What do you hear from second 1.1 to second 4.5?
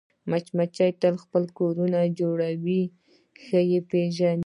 خپل کور جوړونه ښه پېژني